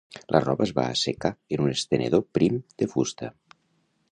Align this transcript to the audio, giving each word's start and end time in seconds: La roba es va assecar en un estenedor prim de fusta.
La 0.35 0.39
roba 0.43 0.65
es 0.69 0.71
va 0.77 0.85
assecar 0.93 1.31
en 1.57 1.63
un 1.65 1.73
estenedor 1.73 2.25
prim 2.39 2.57
de 2.83 2.89
fusta. 2.95 3.31